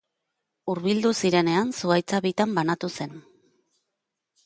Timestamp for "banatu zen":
2.59-3.17